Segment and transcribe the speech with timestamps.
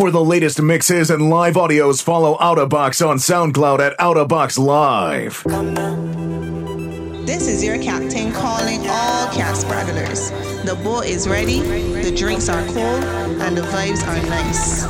[0.00, 2.34] For the latest mixes and live audios, follow
[2.66, 5.44] Box on SoundCloud at Box Live.
[7.26, 10.30] This is your captain calling all Cat Spraddlers.
[10.64, 13.04] The boat is ready, the drinks are cold,
[13.42, 14.86] and the vibes are nice.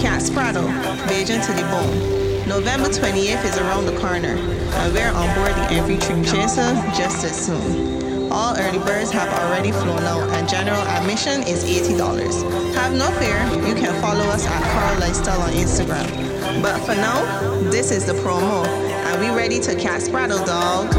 [0.00, 0.70] Cat Spraddle,
[1.08, 2.48] Bajan to the bone.
[2.48, 7.22] November 28th is around the corner, and we're on board the Every Dream Chaser just
[7.22, 8.03] as soon.
[8.34, 12.74] All early birds have already flown out, and general admission is $80.
[12.74, 16.60] Have no fear, you can follow us at Carl Lifestyle on Instagram.
[16.60, 17.22] But for now,
[17.70, 20.92] this is the promo, and we ready to Cat Spraddle, dog.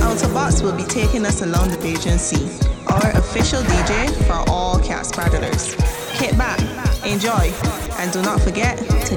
[0.00, 2.46] Outer Box will be taking us along the Bajan Sea,
[2.86, 5.74] our official DJ for all Cat Spraddlers.
[6.16, 6.60] Kick back,
[7.04, 7.52] enjoy,
[7.98, 9.16] and do not forget to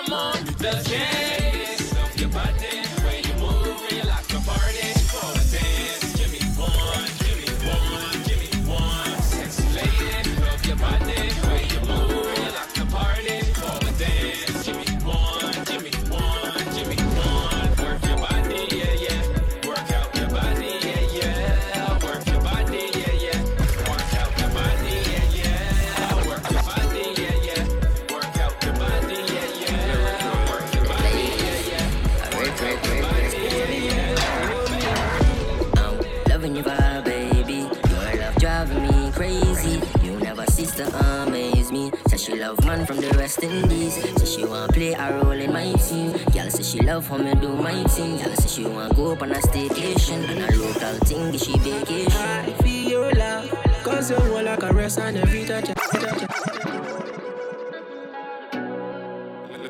[42.91, 43.93] from the West Indies.
[43.95, 46.11] Say she want play a role in my team.
[46.33, 48.17] Girl say she love how me do my thing.
[48.17, 51.31] Girl say she want go up on a staycation and a local thing.
[51.31, 52.11] Give she vacation.
[52.11, 53.49] I feel your love,
[53.83, 55.69] cause your whole like a rest and every touch.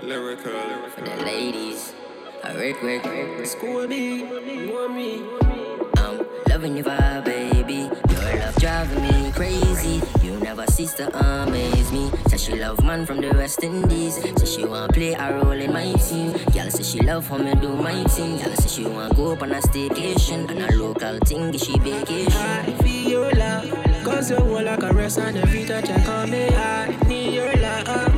[0.02, 0.90] Lyrical, lyrical.
[0.90, 1.94] For the ladies,
[2.44, 3.46] I work, work, work.
[3.46, 5.22] School me, want me.
[5.98, 7.90] I'm loving your vibe, baby.
[8.10, 10.02] Your love driving me crazy.
[10.22, 12.12] You Never sister to amaze me.
[12.28, 14.16] Say she love man from the West Indies.
[14.22, 16.34] Say she want play a role in my team.
[16.52, 18.36] Girl say she love how me do my thing.
[18.36, 21.58] Girl say she want go up on a staycation and a local thing.
[21.58, 22.34] She vacation.
[22.34, 26.34] I feel your love, cause your whole like a caress and every touch I come.
[26.34, 28.11] I need your love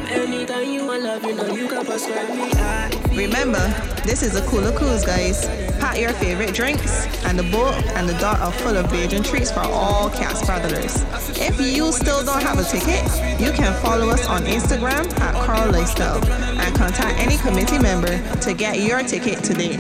[4.22, 5.48] is a cooler cruise, guys.
[5.80, 9.52] Pack your favorite drinks, and the boat and the dock are full of Bajan treats
[9.52, 11.04] for all Cat Spraddlers.
[11.36, 13.04] If you still don't have a ticket,
[13.42, 16.24] you can follow us on Instagram at Carl Lifestyle
[16.60, 19.78] and contact any committee member to get your ticket today.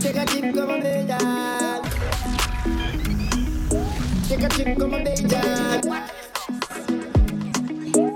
[0.00, 0.82] Take a trip, come on,
[4.28, 5.04] Take a trip, come on,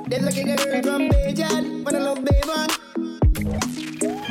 [0.09, 2.45] They're looking at her from Beijing, but I love baby.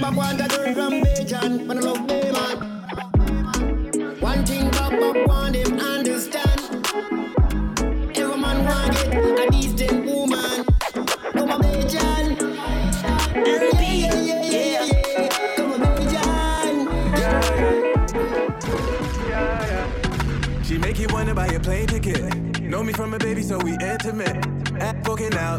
[0.02, 2.23] Back one that girl from Beijing, but I love Bayman.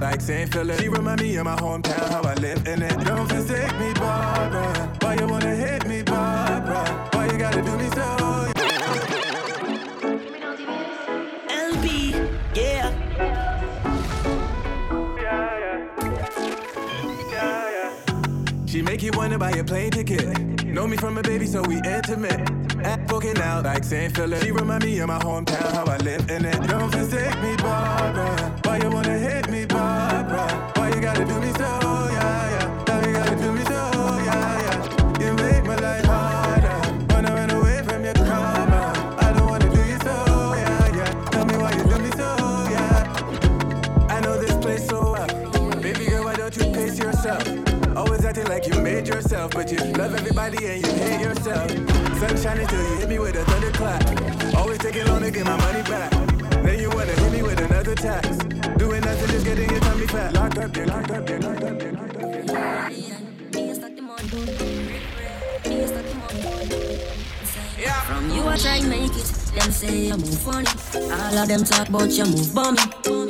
[0.04, 0.52] Like St.
[0.52, 0.78] Philip.
[0.80, 2.96] She remind me of my hometown, how I live in it.
[3.06, 4.92] Don't forsake me, Barbara.
[5.00, 6.84] Why you wanna hit me, Barbara?
[7.14, 8.08] Why you gotta do me so?
[11.48, 11.86] LB,
[12.54, 12.90] yeah.
[15.24, 15.88] Yeah,
[17.76, 18.66] yeah.
[18.66, 20.64] She make you wanna buy a plane ticket.
[20.66, 22.40] Know me from a baby, so we intimate.
[22.84, 24.14] Act poking out like St.
[24.14, 24.42] Philip.
[24.42, 26.60] She remind me of my hometown, how I live in it.
[26.68, 28.60] Don't forsake me, Barbara.
[28.64, 29.93] Why you wanna hit me, Barbara?
[49.54, 51.70] But you love everybody and you hate yourself.
[52.18, 54.54] Sun shining till you hit me with a thunderclap.
[54.56, 56.13] Always taking long to get my money back.
[60.68, 60.86] There.
[68.06, 70.66] From you I try make it, them say I move funny.
[70.94, 72.78] All of them talk about you move bummy.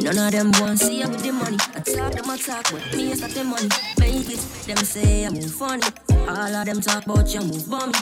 [0.02, 1.56] None of them want see you with the money.
[1.74, 3.68] I talk them I talk with me is not the money.
[3.98, 5.82] Make it, them say I move funny.
[6.28, 7.92] All of them talk about you move bummy.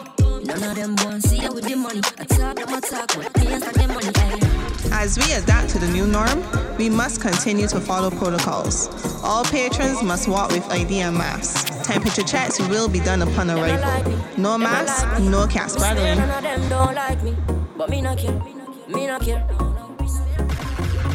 [0.44, 2.00] None of them want see you with the money.
[2.18, 4.61] I talk them I talk with me is not the money.
[4.94, 6.44] As we adapt to the new norm,
[6.76, 8.88] we must continue to follow protocols.
[9.24, 11.64] All patrons must walk with ID and masks.
[11.86, 14.14] Temperature checks will be done upon arrival.
[14.36, 16.18] No mask, no cat spraddling.
[16.18, 17.34] None of them don't like me,
[17.76, 18.40] but me not care.
[18.88, 19.44] Me not care.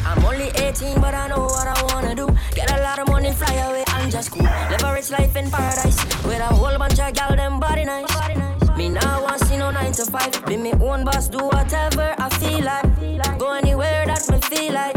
[0.04, 2.28] I'm only 18, but I know what I wanna do.
[2.54, 4.42] Get a lot of money, fly away, and just cool.
[4.42, 8.57] Live a rich life in paradise with a whole bunch of gal, them body nice.
[8.78, 10.46] Me now want see no 9 to 5.
[10.46, 13.36] Be me own boss, do whatever I feel like.
[13.36, 14.94] Go anywhere that me feel like.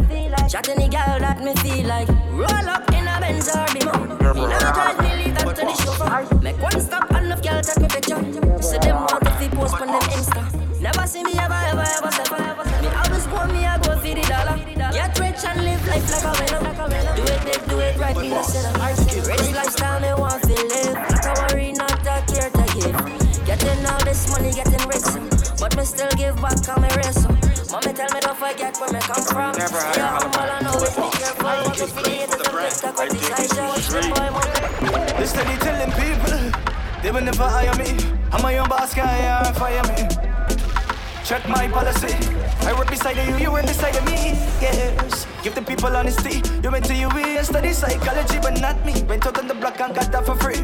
[0.48, 2.08] Chat any gal that me feel like.
[2.30, 3.98] Roll up in a Benz or Beamer.
[4.36, 6.42] Me now drive me leave that to the chauffeur.
[6.44, 8.22] Make one stop and enough gal take me picture.
[8.62, 10.44] So them want to fi post on them Insta.
[10.80, 12.38] Never see me ever, ever, ever suffer.
[12.84, 14.62] Me always want me, I go for the dollar.
[14.94, 17.16] Get rich and live life like a winner.
[17.18, 18.78] Do it big, do it right, be the sinner.
[19.26, 21.51] Rich lifestyle, me want to live.
[25.82, 27.26] But me still give back on my race.
[27.72, 29.52] Mommy tell me don't forget where me come from.
[29.58, 31.46] Never had Yeah, a humble and always be careful.
[31.46, 33.82] What you feel is a bit stuck on this side show.
[33.82, 35.14] Strip boy, money.
[35.18, 36.38] They steady telling people
[37.02, 37.98] they will never hire me.
[38.32, 40.06] I'm my own boss, guy, and fire me.
[41.26, 42.14] Check my policy.
[42.62, 44.38] I work beside you, you work beside me.
[44.62, 45.26] Yes.
[45.42, 46.44] Give the people honesty.
[46.62, 49.02] You went to UE and study psychology, but not me.
[49.10, 50.62] Went out on the block and got that for free.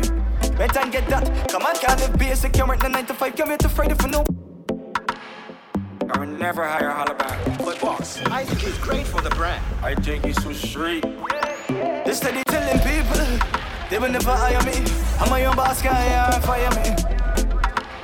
[0.60, 1.50] Went and get that.
[1.50, 2.56] Come on, can't live basic.
[2.56, 3.36] You work the 9 to 5.
[3.36, 4.27] Come here to Friday for no.
[6.38, 7.66] Never hire Hollaback.
[7.66, 9.64] But boss, I think it's great for the brand.
[9.82, 11.04] I think he's so street.
[11.68, 13.26] They steady telling people
[13.90, 14.86] they will never hire me.
[15.20, 16.94] I'm my own boss, guy, and fire me.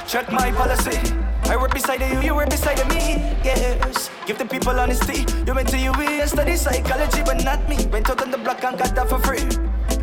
[0.07, 0.97] Check my policy.
[1.43, 3.21] I work beside you, you work beside me.
[3.43, 4.09] Yes.
[4.25, 5.25] Give the people honesty.
[5.45, 7.85] You went to UE and study psychology, but not me.
[7.91, 9.45] Went out on the block and got that for free.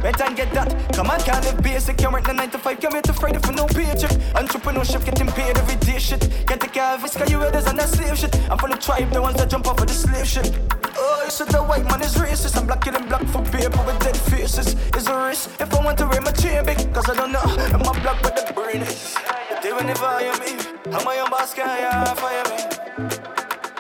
[0.03, 0.93] And get that.
[0.95, 2.01] Come on, can't live basic.
[2.01, 2.81] You work the 9 to 5.
[2.81, 4.11] Come here to Friday for no paycheck.
[4.35, 6.21] Entrepreneurship getting paid every day shit.
[6.47, 8.35] Can't care of it, cause you others on that slave shit.
[8.51, 10.59] I'm from the tribe, the ones that jump off of the slave shit.
[10.97, 12.57] Oh, you said the white man is racist.
[12.57, 14.75] I'm black and black for paper with dead faces.
[14.95, 16.79] It's a risk if I want to wear my chain big.
[16.95, 17.43] Cause I don't know.
[17.45, 19.17] I'm a black with the brain is.
[19.63, 20.57] They will never hire me.
[20.93, 23.09] I'm my own boss, yeah, fire me.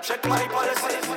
[0.02, 1.09] Check my policy.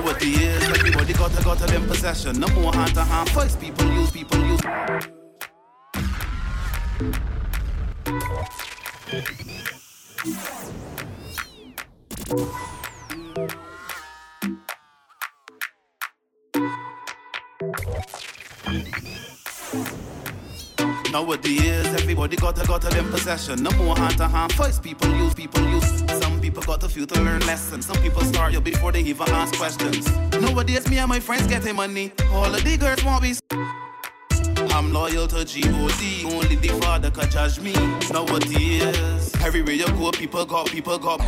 [0.00, 0.04] Me.
[0.04, 2.40] Nowadays, everybody got a got a them possession.
[2.40, 3.56] No more hand to hand fights.
[3.56, 4.60] People use, people use.
[21.14, 23.62] Nowadays, everybody got a got a them possession.
[23.62, 24.26] No more hand uh-huh.
[24.26, 24.80] to hand fights.
[24.80, 26.02] People use, people use.
[26.20, 27.86] Some people got a few to learn lessons.
[27.86, 30.10] Some people start you before they even ask questions.
[30.32, 32.10] Nowadays, me and my friends getting money.
[32.32, 33.34] All of the girls want me.
[34.74, 36.24] I'm loyal to G.O.D.
[36.24, 37.74] Only the father can judge me.
[38.10, 41.20] Nowadays, everywhere you go, people got people got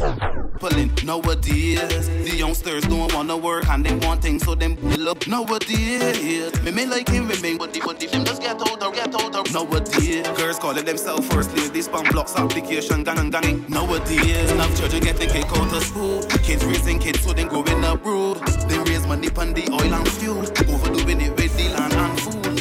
[0.58, 0.90] pulling.
[1.04, 5.28] Nowadays, the youngsters don't wanna work and they want things, so them pull up.
[5.28, 8.90] Nowadays, me may like him, me may, but the but the them just get older,
[8.90, 9.48] get older.
[9.52, 13.64] Nowadays, girls calling themselves first ladies, spam blocks, application, gang and gang.
[13.68, 16.20] Nowadays, enough children getting kicked out of school.
[16.42, 18.38] Kids raising kids, so them growing up rude.
[18.68, 22.55] They raise money on the oil and fuel, overdoing it with the land and food.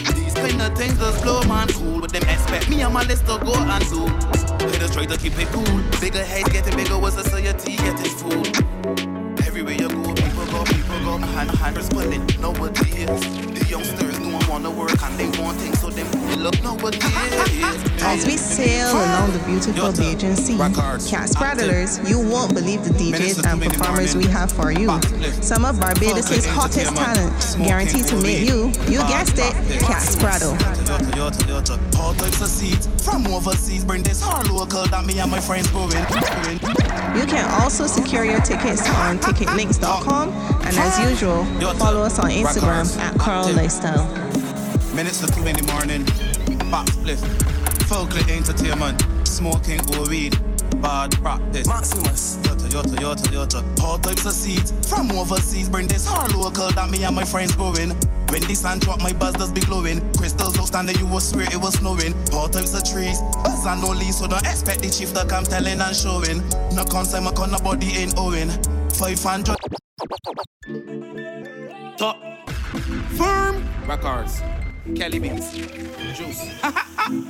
[0.65, 3.53] Kind things just blow man cool, but them expect me and my list to go
[3.53, 4.07] and do.
[4.79, 5.83] Just try to keep it cool.
[6.01, 9.04] Bigger heads getting bigger, was society getting fool.
[11.19, 12.25] Go, people go, hand hand responding.
[12.39, 16.07] Nowadays, the youngsters don't wanna work and they want things, so them
[16.45, 17.03] up nowadays.
[18.01, 20.57] As we sail along the beautiful Bajan scene.
[20.57, 24.87] Cat Spraddlers, you won't believe the DJs and performers we have for you.
[25.41, 30.74] Some of Barbados' hottest talent, guaranteed to make you, you guessed it, Cat Spraddle.
[31.99, 33.83] All types of seeds from overseas.
[33.83, 35.91] Bring this hard local that me and my friends going.
[35.91, 41.43] You can also secure your tickets on ticketlinks.com and as usual,
[41.75, 44.07] follow us on Instagram at Carl Lifestyle.
[44.95, 46.03] Minutes to two in the morning.
[46.71, 47.19] Back split.
[47.87, 49.03] Folklore entertainment.
[49.27, 50.37] Smoking or weed.
[50.81, 51.67] Bad practice.
[51.67, 52.37] Maximus.
[52.43, 53.83] Yota, yota, yota, yota.
[53.83, 55.69] All types of seeds from overseas.
[55.69, 57.91] Bring this hard local that me and my friends going.
[58.29, 60.01] When the sun drop, my buzz does be glowing.
[60.13, 62.13] Crystals outstanding, you will swear it was snowing.
[62.33, 65.43] All types of trees, buzz and no leaves, so don't expect the chief to come
[65.43, 66.41] telling and showing.
[66.75, 68.49] No concern, my corner body ain't owing.
[68.93, 69.57] 500.
[71.97, 72.17] Top.
[73.17, 73.63] Firm.
[73.87, 74.41] Records.
[74.95, 75.53] Kelly Beats.
[75.53, 76.45] Juice.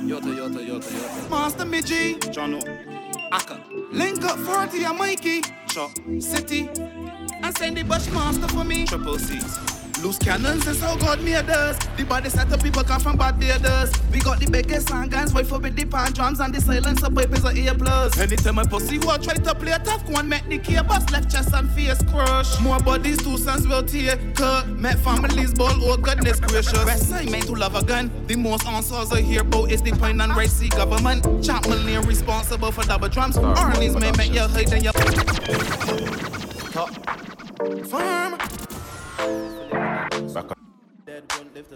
[0.04, 1.30] yota, yota, yota, yota.
[1.30, 2.18] Master Midgie.
[2.34, 2.60] Jono.
[3.32, 3.60] Aka.
[3.92, 5.42] Link up 40 and Mikey.
[5.68, 5.90] Chop.
[6.20, 6.68] City.
[7.42, 8.86] And send the Bushmaster for me.
[8.86, 9.75] Triple C's.
[10.06, 11.76] Loose cannons is how God made us.
[11.96, 13.90] The body set up people come from bad Barbados.
[14.12, 17.02] We got the biggest song guns, wait for with the pan drums and the silence
[17.02, 18.16] of weapons are ear plus.
[18.16, 21.28] Anytime I pussy walk, try to play a tough one, make the key bust left
[21.28, 22.60] chest and face crush.
[22.60, 24.68] More bodies, two sons will tear cut.
[24.68, 26.84] Met families ball, oh goodness gracious.
[26.84, 28.08] West side meant to love a gun.
[28.28, 31.44] The most answers I hear about is the point and right see government.
[31.44, 33.36] Champ million responsible for double drums.
[33.38, 34.92] Armies may make your hide and your.
[36.70, 36.94] Top.
[40.16, 40.46] Back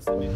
[0.00, 0.28] see me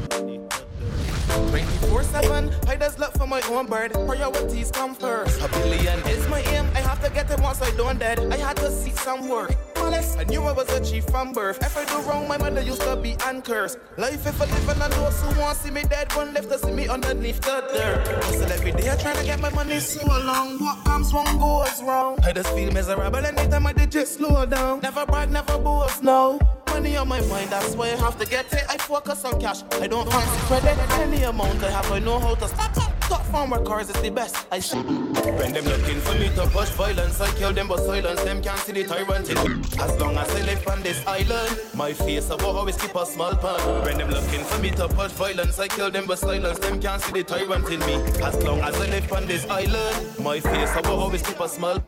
[1.48, 3.92] 24-7, I just look for my own bird.
[3.92, 5.40] Priorities come first.
[5.40, 6.66] A billion is my aim.
[6.74, 8.18] I have to get it once I don't dead.
[8.30, 11.58] I had to see some work I knew I was a chief from birth.
[11.60, 13.78] If I do wrong, my mother used to be uncursed.
[13.98, 16.58] Life if I live and I know who want see me dead One left to
[16.58, 18.24] see me underneath the dirt.
[18.24, 20.58] Hustle every day I trying to get my money so long.
[20.58, 22.18] What comes wrong goes wrong.
[22.24, 24.80] I just feel miserable anytime I did just slow down.
[24.80, 26.40] Never brag, never boast, no.
[26.68, 28.64] Money on my mind, that's why I have to get it.
[28.68, 30.78] I focus on cash, I don't fancy credit.
[30.98, 32.93] Any amount I have, I know how to stop
[33.34, 33.48] it.
[33.48, 34.46] Top cars is the best.
[34.50, 34.78] I see.
[34.78, 38.58] When them looking for me to push violence, I kill them, but silence them can't
[38.58, 39.62] see the tyrant in me.
[39.78, 43.06] As long as I live on this island, my face I will always keep a
[43.06, 43.84] small pan.
[43.84, 47.02] When them looking for me to push violence, I kill them, but silence them can't
[47.02, 47.94] see the tyrant in me.
[48.22, 51.48] As long as I live on this island, my face I will always keep a
[51.48, 51.84] smile.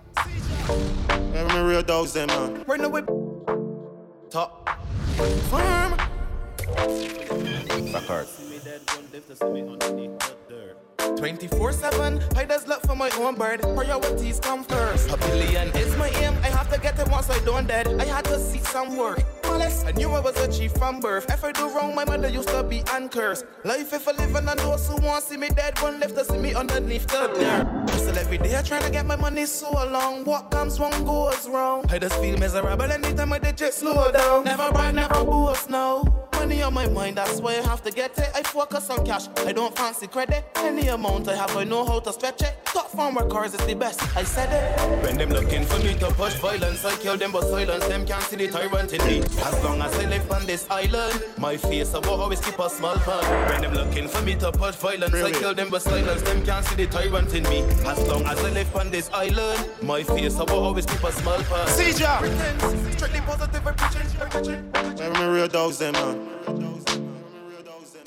[1.34, 2.64] Every real dogs, them man.
[2.66, 3.02] Run away.
[4.30, 4.68] Top.
[5.50, 5.96] Firm.
[11.10, 11.20] Records.
[11.20, 13.60] 24-7, I just look for my own bird.
[13.60, 15.10] Priorities come first.
[15.10, 16.34] A billion is my aim.
[16.42, 17.88] I have to get it once I don't dead.
[18.00, 19.22] I had to see some work.
[19.44, 21.30] Malice, I knew I was a chief from birth.
[21.30, 23.44] If I do wrong, my mother used to be uncursed.
[23.64, 26.24] Life if I live and I know who want see me dead One left to
[26.24, 27.90] see me underneath the dirt.
[27.90, 31.48] Hustle every day I try to get my money so long What comes wrong goes
[31.48, 31.84] wrong.
[31.90, 34.44] I just feel miserable anytime I just slow down.
[34.44, 38.16] Never brag, never boast, no Money on my mind, that's why I have to get
[38.18, 38.30] it.
[38.34, 40.44] I focus on cash, I don't fancy credit.
[40.56, 42.54] Any amount I have, I know how to stretch it.
[42.66, 45.02] Top farmer cars is the best, I said it.
[45.02, 48.22] When them looking for me to push violence, I kill them, but silence them can't
[48.24, 49.18] see the tyrant in me.
[49.20, 52.68] As long as I live on this island, my face I will always keep a
[52.68, 53.24] small pan.
[53.50, 56.64] When them looking for me to push violence, I kill them, but silence them can't
[56.66, 57.60] see the tyrant in me.
[57.86, 61.12] As long as I live on this island, my face I will always keep a
[61.12, 61.66] small pan.
[61.68, 62.18] Seizure.
[62.20, 63.55] Pretense, strictly positive,
[64.20, 66.28] Every real dogs, them man.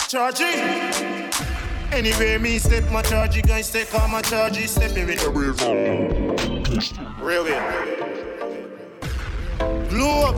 [0.10, 1.30] Chargy.
[1.92, 5.54] Anyway, me step my chargy, guys step on my chargy, step in with the real
[7.22, 7.44] Real
[9.90, 10.36] Blow up.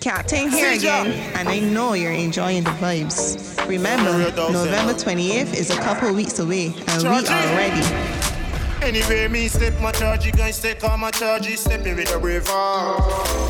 [0.00, 3.66] Captain here again, and I know you're enjoying the vibes.
[3.68, 4.12] Remember,
[4.52, 8.17] November 28th is a couple weeks away, and we are ready.
[8.82, 12.46] Anyway, me step my chargy, guys step on my chargy, step in with the river.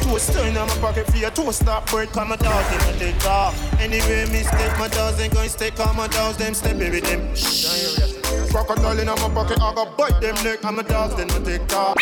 [0.03, 2.99] Two stone on my pocket for your two stop bird, come a dog in my
[2.99, 3.55] take off.
[3.81, 7.05] Anyway, me step my dogs, and guys step on my dogs, them step in with
[7.05, 7.35] them.
[7.37, 8.51] Shh.
[8.51, 11.73] Crocodile in my pocket, I go bite them neck, I'm a dogs, then I take
[11.75, 11.97] off.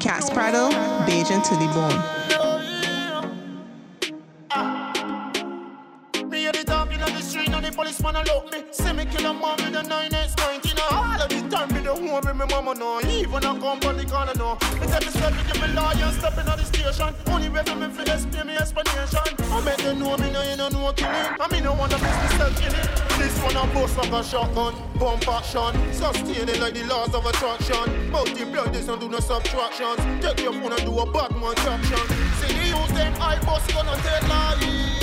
[0.00, 0.70] Cat Spraddle,
[1.06, 2.45] Bajan to the bone.
[7.76, 8.64] Policeman a look me.
[8.72, 10.80] See me kill a man with a 9x19.
[10.90, 13.00] All of the time, me the home with me mama no.
[13.04, 14.56] Even a company corner no.
[14.80, 17.12] Me tell me step me give me lawyer, stepping on the station.
[17.28, 19.20] Only way for me for explain me explanation.
[19.52, 21.28] I make them know me no, you know no killing.
[21.38, 22.88] I me no wanna miss myself in it.
[23.20, 25.72] This one a bust like a shotgun, bump action.
[25.92, 28.10] Sustaining like the laws of attraction.
[28.10, 30.00] Multiply this and do no subtractions.
[30.24, 32.04] Take your phone and do a bad man traction.
[32.40, 34.96] See the use them I bust gonna tell lies.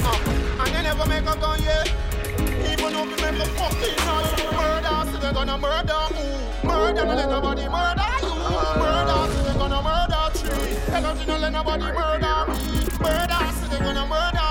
[0.00, 1.88] Uh, and they never make a gun yet.
[2.38, 4.52] even if make a fucking noise.
[4.58, 6.66] Murder, so they're gonna murder who?
[6.66, 8.34] Murder, no let nobody murder you.
[8.82, 10.94] Murder, so they're gonna murder tree.
[10.94, 12.58] Energy, no let nobody murder me.
[13.00, 14.47] Murder, so they're gonna murder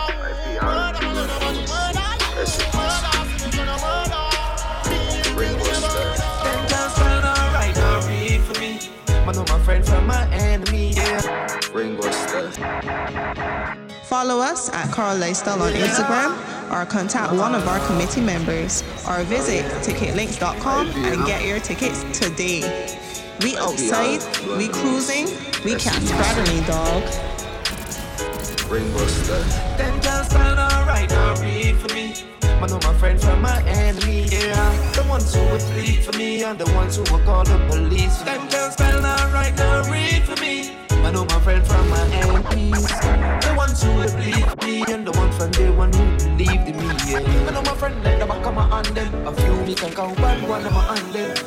[14.17, 16.33] Follow us at Carl Lifestyle on Instagram
[16.71, 22.62] or contact one of our committee members or visit ticketlinks.com and get your tickets today.
[23.43, 24.24] We outside,
[24.57, 25.25] we cruising,
[25.63, 27.03] we cat spraddling dog.
[28.71, 29.38] Ring Buster.
[29.77, 32.15] Them girls felt alright, now read for me.
[32.41, 34.91] I know my friend from my enemy, yeah.
[34.93, 38.17] The ones who would plead for me and the ones who would call the police.
[38.24, 40.87] Them girls felt alright, now read for me.
[41.07, 42.85] I know my friend from my enemies.
[42.85, 46.03] The ones who would believe me and the ones from day one who
[46.35, 47.47] believed in me, yeah.
[47.47, 49.25] I know my friend let the back of my hand them.
[49.25, 51.37] A few me can count one, one of my hand them.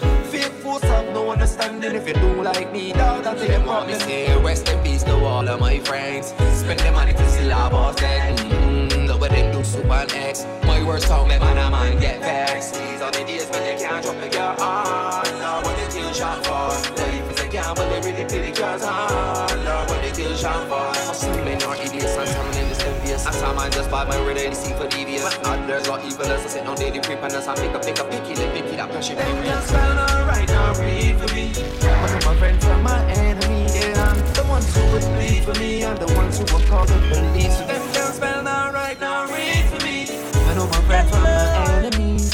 [0.62, 1.94] Fools have no understanding.
[1.94, 4.34] If you don't like me, dog, I'll take what me say.
[4.42, 6.28] Rest in peace to all of my friends.
[6.54, 8.38] Spend the money to see our boss dead.
[8.38, 9.20] Mm-hmm.
[9.20, 10.46] Them do, super and X.
[10.64, 12.76] My worst song, man a man get vexed.
[12.76, 15.24] These are the days when they can't drop a girl on.
[15.38, 17.19] Lord, what they kill shot for.
[17.50, 19.64] A they really the girls on.
[19.64, 20.78] Lord, what they kill shot for.
[21.02, 23.26] Hustling men are idiots and some in this envious.
[23.26, 25.24] I saw man just buy my red and see for devious.
[25.42, 28.36] Others are evil as I sit on daily as I pick up, pick up, picky,
[28.36, 29.16] let picky, that pressure.
[29.16, 31.50] Them girls felt alright, now read for me.
[31.82, 34.14] I know my friend from my enemy, yeah.
[34.38, 37.58] The ones who would bleed for me and the ones who would call the police.
[37.66, 40.06] Them girls felt alright, now read for me.
[40.46, 42.30] I know my friend from my enemies.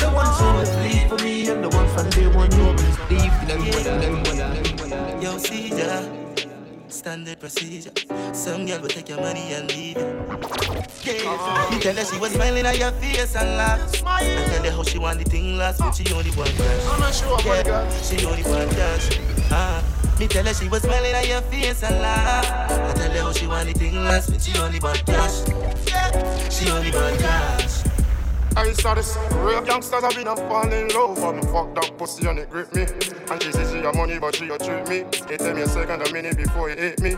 [0.00, 3.08] The ones who would bleed for me and the ones from day one who would
[3.08, 4.23] believe them, them, them, them.
[5.24, 6.02] Yo, see ya.
[6.88, 7.90] Standard procedure.
[8.34, 10.04] Some girl will take your money and leave it.
[11.02, 11.70] Yeah.
[11.72, 13.80] You tell her she was smiling at your face and laugh.
[14.04, 16.86] I tell her how she want the thing last, but she only want cash.
[16.92, 17.90] I'm not sure, girl.
[18.02, 19.18] She only want cash.
[19.50, 19.82] Ah.
[20.20, 22.44] Me tell her she was smiling at your face and laugh.
[22.70, 25.40] I tell her how she want the thing last, but she only want cash.
[26.52, 27.93] She only want cash.
[28.56, 31.98] I saw this real gangsters have been a fall in love But me fuck that
[31.98, 32.82] pussy and it grip me
[33.30, 34.98] And she say she money but she a treat me
[35.32, 37.16] It take me a second a minute before it hit me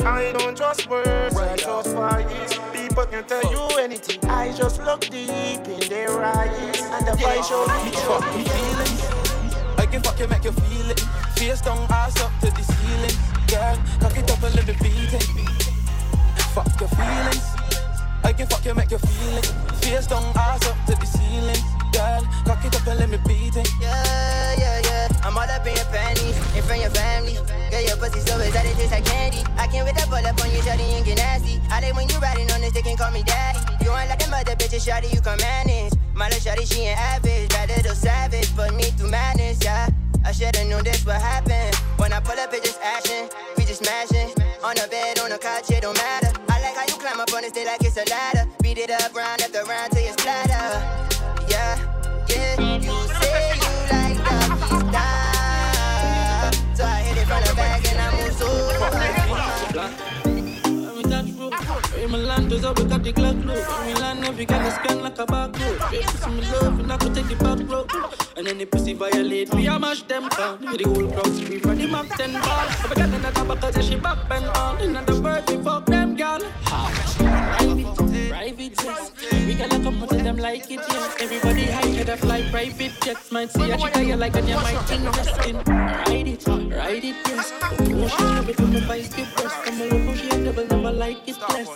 [0.00, 5.00] I don't trust words, I trust vibes People can tell you anything I just look
[5.00, 9.26] deep in their eyes And the vibe show me fucking feelings.
[9.78, 11.00] I can fuck you, make you feel it.
[11.36, 13.16] Face down, ass up to the ceiling.
[13.46, 15.22] Girl, cock it up and let me beat it.
[16.54, 17.55] Fuck your feelings.
[18.26, 19.46] I can fuck you, make you feel it.
[19.78, 21.62] Face down, ass up to the ceiling.
[21.94, 23.70] Girl, cock it up and let me beat it.
[23.80, 25.06] Yeah, yeah, yeah.
[25.22, 27.38] I'm all up in your panties, in front of your family.
[27.70, 29.46] Girl, your pussy so exotic, tastes like candy.
[29.54, 31.62] I can't wait to pull up on you, shawty, and get nasty.
[31.70, 33.62] I like when you riding on this, they can call me daddy.
[33.84, 35.94] You ain't like them other bitches, shawty, you can manage.
[36.12, 37.46] My little shawty, she ain't average.
[37.54, 39.86] That little savage, put me through madness, yeah.
[40.26, 41.70] I should've known this would happen.
[42.02, 43.30] When I pull up, it's just action.
[43.56, 44.34] We just smashing.
[44.66, 46.35] On the bed, on the couch, it don't matter.
[46.88, 48.48] You climb up on the stage like it's a ladder.
[48.62, 49.95] Beat it up round after round
[62.16, 63.58] Milan, does up, we got the Glock load.
[63.58, 65.78] In Milan, every girl is scan like a back road.
[65.90, 67.90] Baby, some love, and I could take the back road.
[68.36, 70.60] And the pussy violate me, I mash them down.
[70.60, 72.68] The whole crowd scream for the Mac 10 ball.
[72.84, 74.80] Every girl in the top, cause she back bend on.
[74.80, 76.40] In other words, we fuck them, girl.
[76.64, 79.12] Private, private jets.
[79.46, 81.14] We gotta come to them like it, yeah.
[81.20, 83.32] Everybody high head of fly private jets.
[83.32, 85.56] Might see a chica you like and you might invest in.
[85.56, 87.52] Ride it, ride it, yes.
[87.70, 89.64] Motion, love it, come and vice the breast.
[89.64, 91.68] Come and look, she a double, never like it less.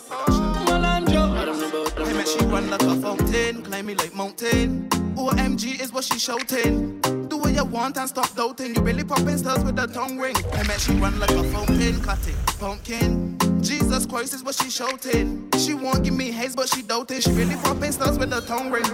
[0.68, 4.14] Malandro, I don't know about I met she run like a fountain, climb me like
[4.14, 4.88] mountain.
[5.16, 7.00] OMG is what she shouting.
[7.28, 8.74] Do what you want and stop doubting.
[8.74, 10.36] You really popping stars with the tongue ring.
[10.52, 13.39] I met she run like a fountain, cut it, pumpkin.
[13.62, 15.48] Jesus Christ is what she shouting.
[15.58, 17.20] She won't give me haze, but she doubting.
[17.20, 18.84] She really popping stars with the tongue ring.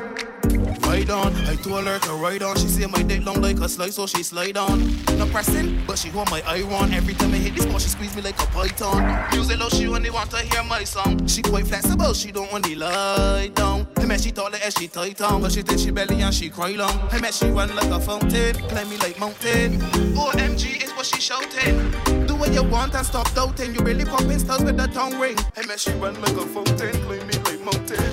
[0.80, 2.56] Ride on, I told her to ride on.
[2.56, 4.86] She say my dick long like a slice, so she slide on.
[5.18, 6.92] No pressing, but she hold my iron.
[6.92, 9.28] Every time I hit this ball, she squeeze me like a python.
[9.32, 11.26] Music low, she only want to hear my song.
[11.26, 13.86] She quite flexible, she don't only lie down.
[13.96, 16.50] I met she taller as she tight on, but she think she belly and she
[16.50, 17.08] cry long.
[17.10, 19.80] I met she run like a fountain, climb me like mountain.
[20.14, 22.15] OMG is what she shouting
[22.46, 23.74] what you want and stop doubting.
[23.74, 25.36] You really popping stars with tongue ring.
[25.54, 28.12] Hey man, she run like a fountain, clean me like mountain.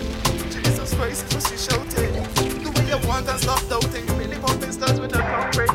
[0.50, 1.58] Jesus Christ what she.
[2.63, 4.08] Do what you want and stop doubting.
[4.08, 5.69] You really popping stars with tongue ring.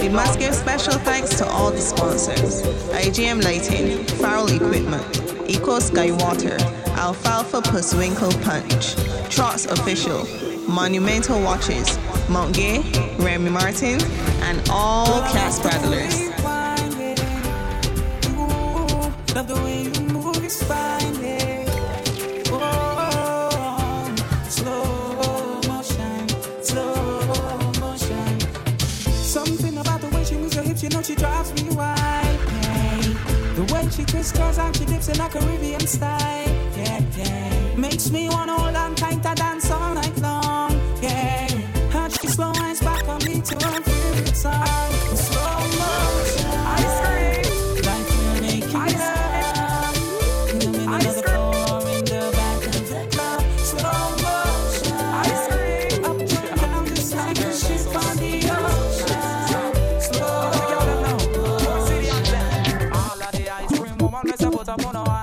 [0.00, 5.04] We must give special thanks to all the sponsors IGM Lighting, Farrell Equipment,
[5.48, 6.56] Eco Sky Water,
[6.96, 8.94] Alfalfa Puswinkle Punch,
[9.28, 10.26] Trots Official,
[10.68, 12.80] Monumental Watches, Mount Gay,
[13.18, 14.00] Remy Martin,
[14.42, 16.49] and all Cat Spraddlers.
[19.34, 21.14] Love the way you move, it's fine.
[21.22, 21.64] Yeah.
[22.50, 24.14] Oh,
[24.48, 26.28] slow motion,
[26.62, 28.40] slow motion.
[29.08, 32.38] Something about the way she moves her hips, you know she drives me wild.
[32.62, 33.54] Yeah.
[33.54, 36.48] The way she twists I'm she dips in a Caribbean style.
[36.76, 37.76] Yeah, yeah.
[37.76, 40.72] Makes me wanna hold on to dance all night long.
[41.00, 41.46] Yeah,
[42.20, 44.89] she eyes back on me to her favorite song.
[64.70, 65.19] up on a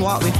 [0.00, 0.30] what we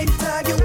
[0.00, 0.59] As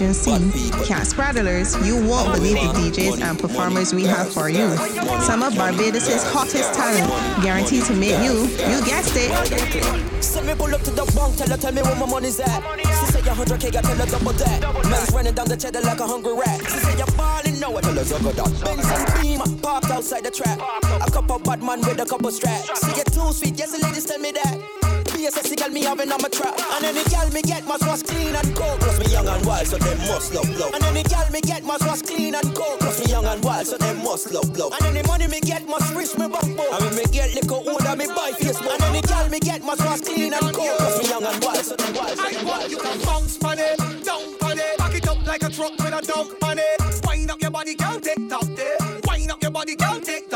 [0.00, 4.74] Norwegian scene, Cat Spraddlers, you won't believe the DJs and performers we have for you.
[5.20, 9.30] Some of Barbados' hottest talent, guaranteed to make you, you guessed it.
[10.24, 12.62] Send me pull up to the bank, tell her, tell me where my money's at.
[12.78, 14.88] She say 100k, I tell her double that.
[14.88, 16.60] Man's running down the cheddar like a hungry rat.
[16.60, 18.64] She say you're falling, no, I tell her juggle that.
[18.64, 20.60] Benz and Beam popped outside the trap.
[21.06, 22.80] A couple bad man with a couple straps.
[22.80, 24.59] See get two sweet, yes, the ladies tell me that
[25.70, 26.54] girl me having on my trap.
[26.74, 28.80] And any girl me get must was clean and cold.
[28.80, 30.74] Plus me young and wild, so them must love love.
[30.74, 32.80] And any girl me get must was clean and cold.
[32.80, 34.72] Plus me young and wild, so them must love love.
[34.72, 36.72] And any money me get must reach me backbone.
[36.72, 38.74] And when me get liquor older, me buy Facebook.
[38.74, 40.78] And any girl me get must was clean and cold.
[40.78, 42.18] Plus me young and wild, so them wild.
[42.18, 42.70] So them.
[42.70, 46.02] You can bounce on money, down it, back it up like a truck with a
[46.06, 47.06] dog it.
[47.06, 49.06] Wind up your body, girl, take top tick.
[49.06, 50.29] Wind up your body, girl, take.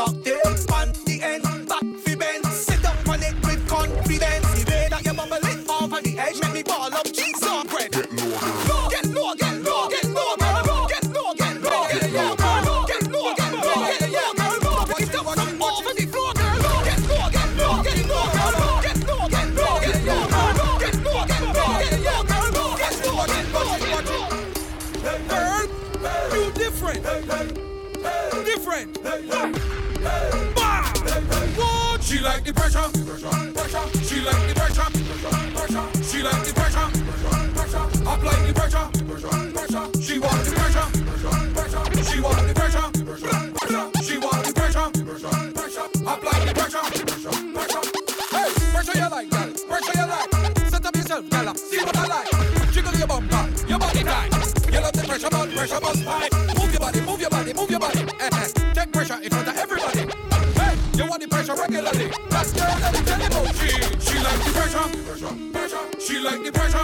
[64.35, 65.77] Pressure.
[65.99, 66.74] She like the pressure.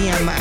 [0.00, 0.39] me and my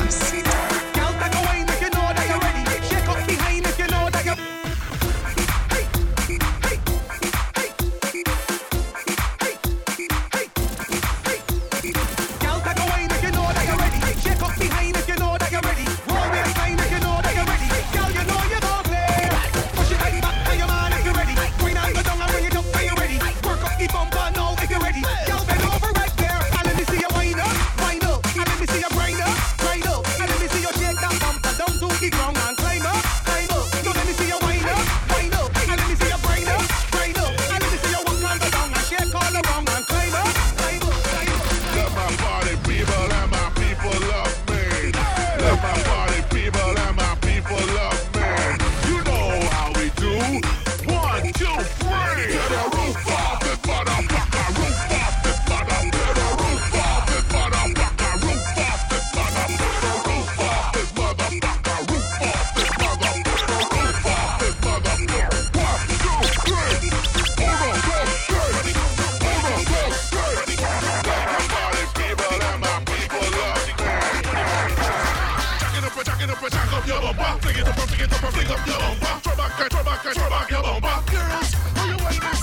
[80.06, 81.12] rocker, your bumper.
[81.12, 82.36] Girls, are you waiting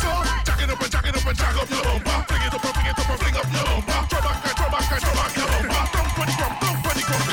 [1.09, 1.83] it up and jack it up your.
[2.29, 3.81] Fling it up fling it up fling up your
[6.29, 7.25] you come, dump when you come.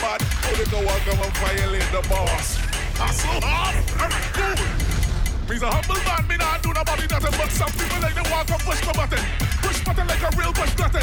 [0.00, 0.20] Bad,
[0.70, 2.58] go and violate the?
[2.98, 3.40] Hustle
[4.34, 4.80] cool.
[5.60, 8.80] A humble man, me not do nobody nothing But some people like walk and push
[8.96, 9.20] button
[9.60, 11.02] Push button like a real push button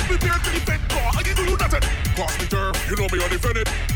[1.37, 1.83] to you nothing
[2.17, 2.47] me
[2.89, 3.29] you know me on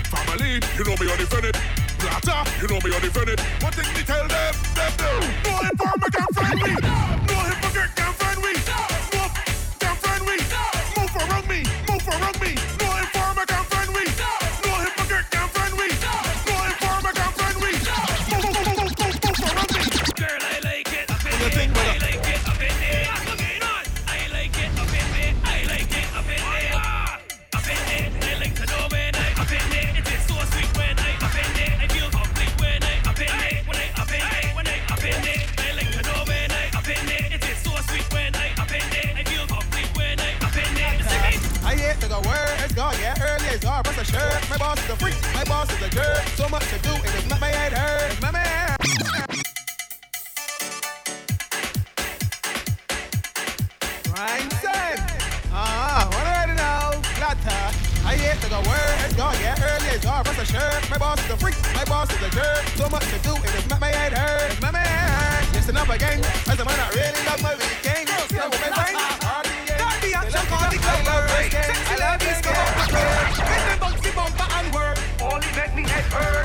[0.05, 1.80] Family, you know me on
[2.21, 3.39] Plata, you know me undefended.
[3.61, 5.49] One thing me tell them, them do.
[5.49, 6.71] No informer can find me.
[6.71, 7.20] No hypocrite
[72.11, 72.67] I love this girl.
[73.47, 74.99] Make them bouncy bumper and work.
[75.23, 76.43] Only make me head hurt.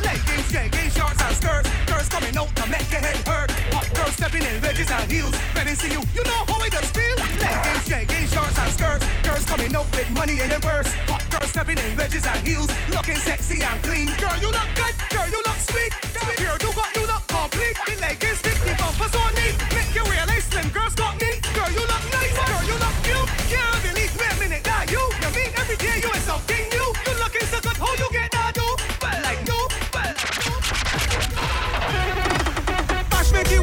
[0.00, 1.68] Leggings, jeggings, shorts and skirts.
[1.84, 3.50] Girls coming out to make your head hurt.
[3.76, 5.36] Hot girls stepping in wedges and heels.
[5.52, 7.16] Ready see you, you know how it does feel.
[7.44, 9.04] Leggings, jeggings, shorts and skirts.
[9.20, 10.88] Girls coming out with money in their purse.
[11.12, 12.72] Hot girls stepping in wedges and heels.
[12.88, 14.08] Looking sexy and clean.
[14.16, 14.96] Girl, you look good.
[15.12, 15.92] Girl, you look sweet.
[16.40, 17.76] Girl, you got you look complete.
[17.84, 19.60] The leggings fit the bumpers on neat.
[19.76, 21.36] Make you realize slim girls got me.
[21.52, 22.32] Girl, you look nice.
[22.48, 23.01] Girl, you look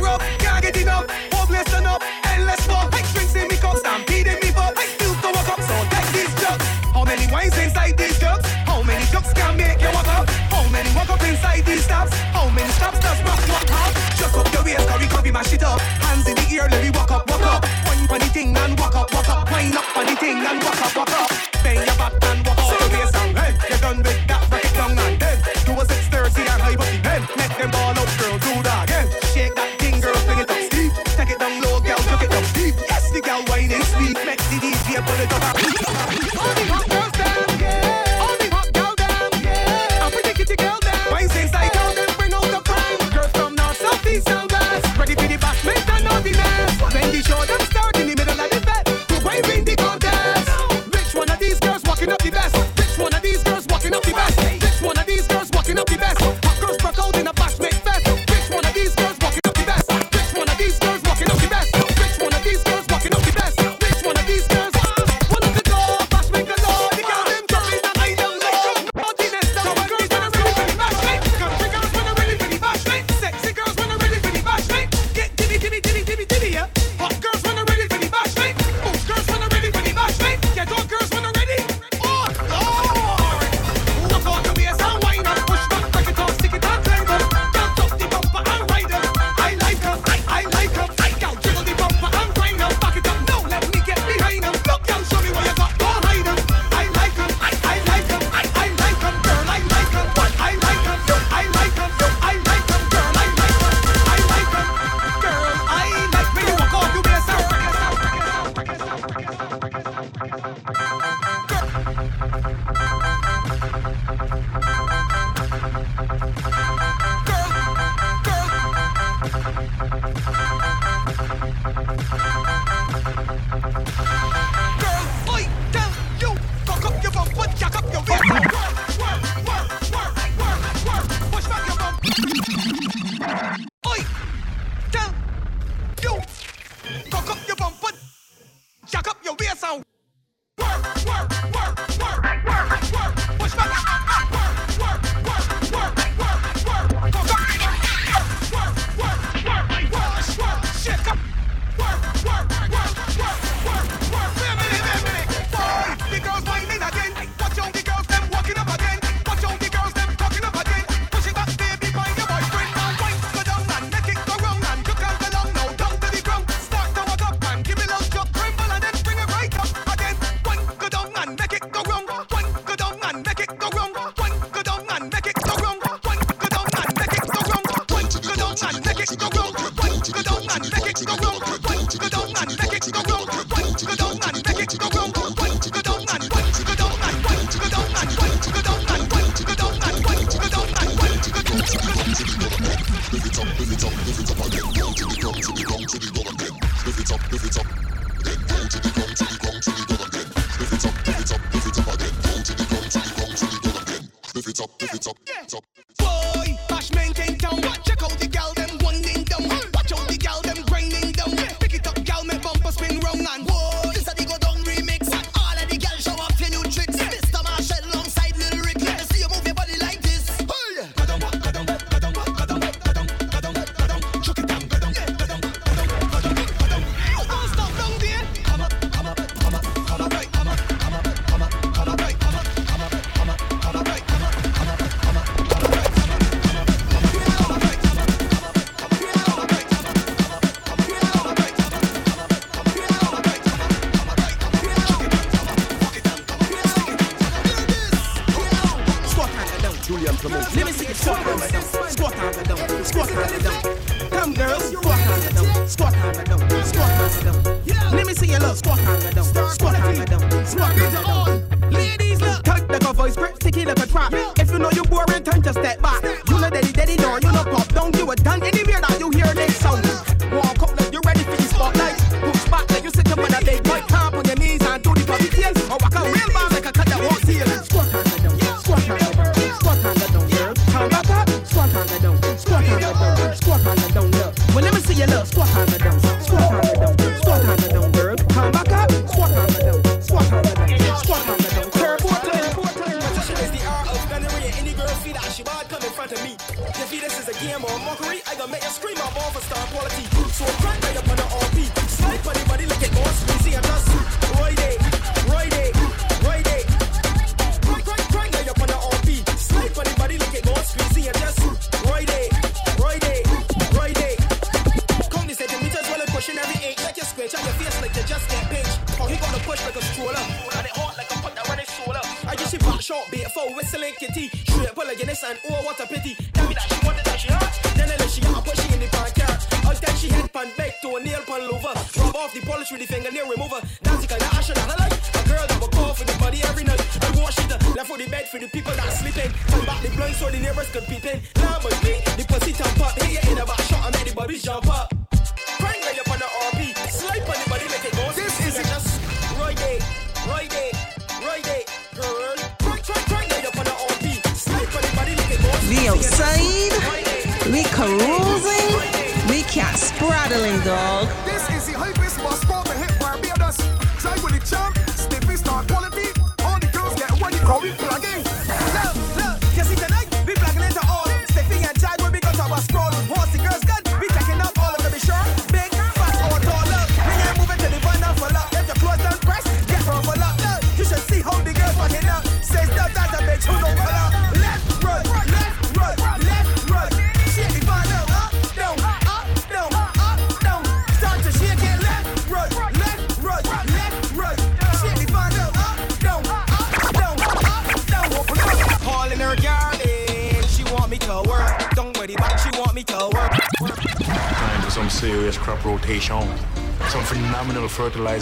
[0.09, 1.05] Rough, can't get enough.
[1.31, 2.91] Hopeless enough, endless fuck.
[2.91, 4.75] Like drinks in me cup, stampeding me butt.
[4.75, 6.65] Like still to walk up, so take these jugs.
[6.95, 8.45] How many wines inside these jugs?
[8.65, 10.25] How many jugs can make you walk up?
[10.49, 12.11] How many walk up inside these stops?
[12.33, 13.93] How many stops does rock walk up?
[14.17, 15.79] Just up your waist, curry, copy, mash it up.
[15.79, 17.65] Hands in the ear, let me walk up, walk up.
[18.09, 19.51] For the thing and walk up, walk up.
[19.51, 21.29] Wine up the thing and walk up, walk up.
[21.61, 23.53] Bend your back and walk out your waist and head.
[23.69, 25.28] You're done with that, break it down and then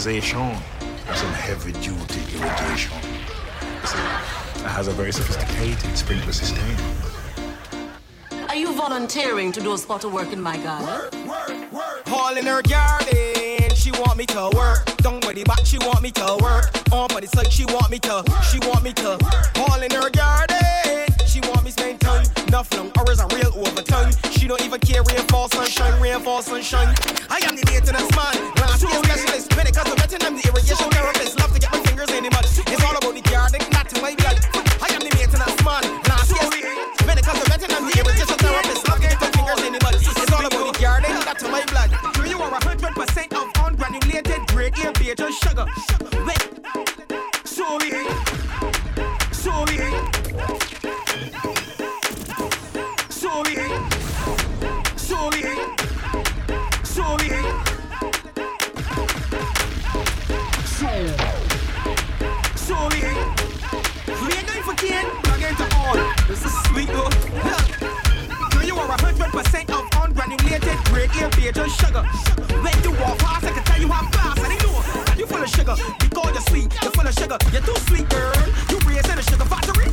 [0.06, 0.56] irrigation.
[1.08, 2.96] It's a heavy duty irrigation.
[2.98, 6.64] it has a very sophisticated sprinkler system.
[8.48, 10.86] Are you volunteering to do a spot of work in my garden?
[10.86, 12.06] Work, work, work.
[12.06, 14.84] Hauling her garden, she want me to work.
[14.98, 16.70] Don't worry about she want me to work.
[16.92, 18.22] On but it's like she want me to,
[18.52, 19.18] she want me to.
[19.56, 21.07] Hauling her garden
[21.38, 22.26] she want me spend time.
[22.50, 24.12] Nothing, or is a real overtime.
[24.30, 26.94] She don't even care, rainfall, sunshine, rainfall, sunshine.
[27.30, 31.38] I am the maintenance man, last year specialist, medical veteran, I'm the irrigation therapist.
[31.38, 32.44] Love to get my fingers in the mud.
[32.44, 34.38] It's all about the garden, not to my blood.
[34.82, 36.48] I am the maintenance man, last year
[37.06, 38.88] medical veteran, I'm the irrigation therapist.
[38.88, 39.94] Love to get my fingers in the mud.
[39.94, 41.90] It's all about the garden, not to my blood.
[42.14, 45.66] Do you are hundred percent of ungranulated grade A, just sugar?
[46.26, 46.42] Wait,
[47.44, 48.27] so we.
[64.82, 65.96] again, again to all.
[66.26, 67.10] This is sweet, though.
[68.50, 72.02] Girl, you are a 100% of ungranulated grade A beta sugar.
[72.62, 75.48] When you walk past, I can tell you how fast I know you full of
[75.48, 75.74] sugar.
[76.02, 77.38] You call you sweet, you're full of sugar.
[77.52, 78.34] You're too sweet, girl.
[78.70, 79.90] You raise in a sugar factory.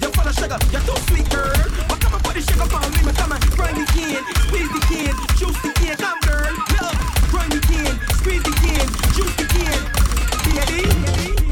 [0.00, 1.60] You're full of sugar, you're too sweet, girl.
[1.88, 4.70] But come and put the sugar on me, but come and grind the can, squeeze
[4.72, 6.96] the can, juice the can, come girl, love,
[7.30, 9.80] grind the can, squeeze the can, juice the can,
[10.48, 11.43] baby.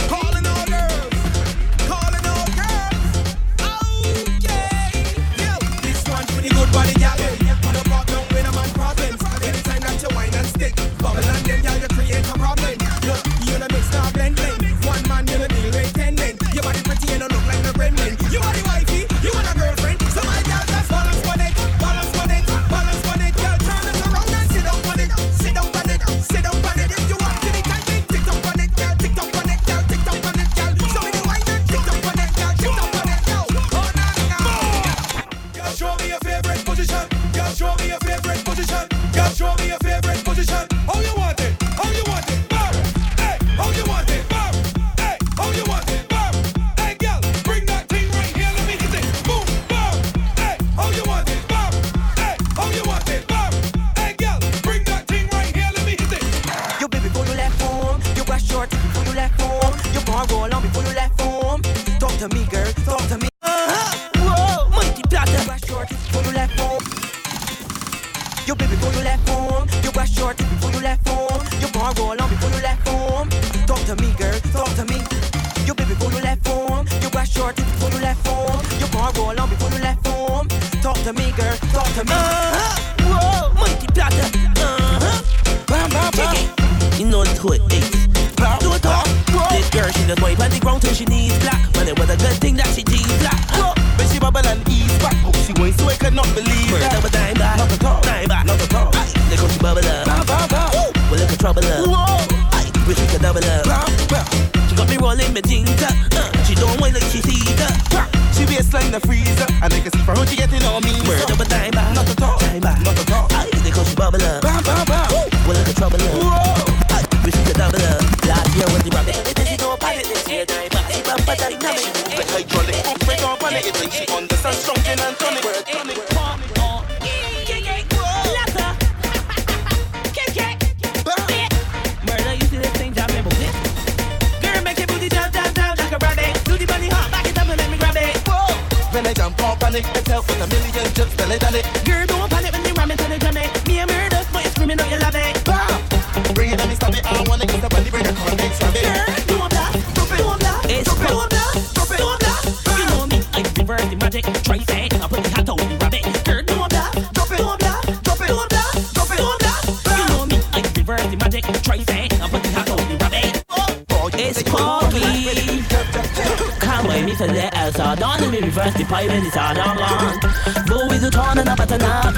[169.08, 169.81] vibing, it's all down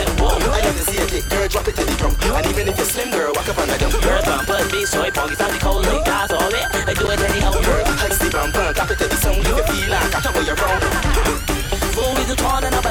[0.00, 0.40] step boom.
[0.50, 2.14] I need to see a kick, girl, drop it to the drum.
[2.36, 4.02] And even if you're slim, girl, walk up on the dump.
[4.02, 6.66] Girl, bump, but big, soy, it pong, it's out the cold, like guys, all it.
[6.88, 7.84] I do it anyhow, girl.
[8.00, 9.49] Hex the bumper, drop it to the sound.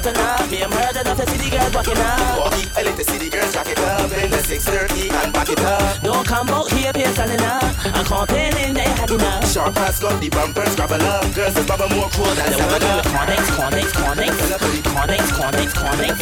[0.01, 0.51] cut and off.
[0.51, 2.19] Me, I'm hard enough to see the girls walking up.
[2.19, 2.39] out.
[2.39, 4.11] Walkie, I let the city girls jack it up.
[4.11, 6.03] In the 630 and back it up.
[6.03, 7.63] No combo here, peer standing up.
[7.95, 9.51] I'm complaining they had enough.
[9.51, 11.35] Sharp ass got the bumpers, grab a love.
[11.35, 13.03] Girls is bubble more cool than seven up.
[13.03, 14.35] Connect, connect, connect.
[14.87, 16.19] Connect, connect, connect.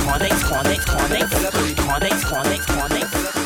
[0.00, 1.30] Connect, connect, connect.
[1.76, 3.39] Connect, connect, connect.